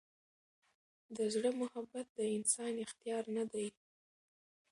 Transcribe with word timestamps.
د 1.15 1.17
زړه 1.33 1.49
محبت 1.61 2.05
د 2.17 2.19
انسان 2.37 2.73
اختیار 2.85 3.23
نه 3.35 3.43
دی. 3.53 3.67